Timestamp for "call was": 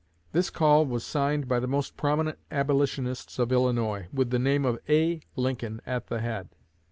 0.49-1.05